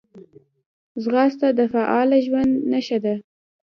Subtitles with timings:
[1.03, 3.15] ځغاسته د فعاله ژوند نښه ده